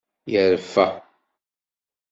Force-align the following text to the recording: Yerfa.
Yerfa. 0.31 0.85